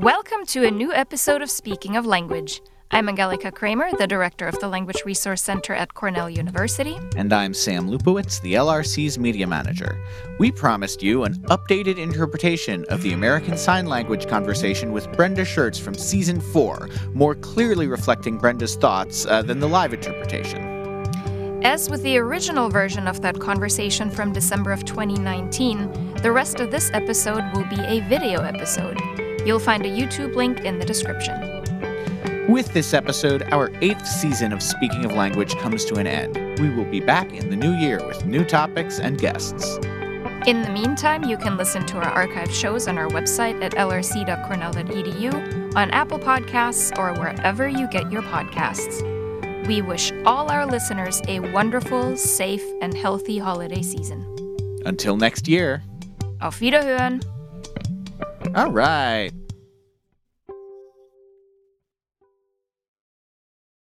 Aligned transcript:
Welcome 0.00 0.46
to 0.46 0.64
a 0.64 0.70
new 0.70 0.94
episode 0.94 1.42
of 1.42 1.50
Speaking 1.50 1.94
of 1.94 2.06
Language. 2.06 2.62
I'm 2.90 3.06
Angelica 3.06 3.52
Kramer, 3.52 3.90
the 3.98 4.06
director 4.06 4.48
of 4.48 4.58
the 4.58 4.66
Language 4.66 5.02
Resource 5.04 5.42
Center 5.42 5.74
at 5.74 5.92
Cornell 5.92 6.30
University. 6.30 6.98
And 7.16 7.30
I'm 7.34 7.52
Sam 7.52 7.86
Lupowitz, 7.86 8.40
the 8.40 8.54
LRC's 8.54 9.18
media 9.18 9.46
manager. 9.46 10.02
We 10.38 10.52
promised 10.52 11.02
you 11.02 11.24
an 11.24 11.34
updated 11.50 11.98
interpretation 11.98 12.86
of 12.88 13.02
the 13.02 13.12
American 13.12 13.58
Sign 13.58 13.84
Language 13.84 14.26
conversation 14.26 14.92
with 14.92 15.12
Brenda 15.12 15.42
Schertz 15.42 15.78
from 15.78 15.92
season 15.92 16.40
four, 16.40 16.88
more 17.12 17.34
clearly 17.34 17.86
reflecting 17.86 18.38
Brenda's 18.38 18.76
thoughts 18.76 19.26
uh, 19.26 19.42
than 19.42 19.60
the 19.60 19.68
live 19.68 19.92
interpretation. 19.92 20.70
As 21.62 21.90
with 21.90 22.02
the 22.04 22.16
original 22.16 22.70
version 22.70 23.06
of 23.06 23.20
that 23.20 23.38
conversation 23.38 24.08
from 24.08 24.32
December 24.32 24.72
of 24.72 24.86
2019, 24.86 26.14
the 26.22 26.32
rest 26.32 26.58
of 26.58 26.70
this 26.70 26.90
episode 26.94 27.44
will 27.54 27.66
be 27.66 27.80
a 27.80 28.00
video 28.08 28.40
episode. 28.40 28.98
You'll 29.46 29.58
find 29.58 29.84
a 29.84 29.88
YouTube 29.88 30.34
link 30.34 30.60
in 30.60 30.78
the 30.78 30.84
description. 30.84 31.36
With 32.48 32.72
this 32.72 32.94
episode, 32.94 33.42
our 33.52 33.70
eighth 33.80 34.06
season 34.06 34.52
of 34.52 34.62
Speaking 34.62 35.04
of 35.04 35.12
Language 35.12 35.56
comes 35.58 35.84
to 35.84 35.96
an 35.96 36.06
end. 36.06 36.58
We 36.58 36.70
will 36.70 36.84
be 36.84 37.00
back 37.00 37.32
in 37.32 37.48
the 37.48 37.56
new 37.56 37.74
year 37.74 38.04
with 38.04 38.26
new 38.26 38.44
topics 38.44 38.98
and 38.98 39.18
guests. 39.18 39.78
In 40.46 40.62
the 40.62 40.70
meantime, 40.70 41.22
you 41.22 41.36
can 41.36 41.56
listen 41.56 41.86
to 41.86 41.98
our 41.98 42.26
archived 42.26 42.52
shows 42.52 42.88
on 42.88 42.98
our 42.98 43.08
website 43.08 43.62
at 43.62 43.74
lrc.cornell.edu, 43.74 45.76
on 45.76 45.90
Apple 45.90 46.18
Podcasts, 46.18 46.96
or 46.98 47.12
wherever 47.20 47.68
you 47.68 47.86
get 47.88 48.10
your 48.10 48.22
podcasts. 48.22 49.06
We 49.66 49.82
wish 49.82 50.10
all 50.24 50.50
our 50.50 50.66
listeners 50.66 51.20
a 51.28 51.40
wonderful, 51.40 52.16
safe, 52.16 52.64
and 52.80 52.96
healthy 52.96 53.38
holiday 53.38 53.82
season. 53.82 54.26
Until 54.84 55.16
next 55.16 55.46
year. 55.46 55.82
Auf 56.40 56.58
Wiederhören! 56.58 57.22
All 58.54 58.72
right. 58.72 59.30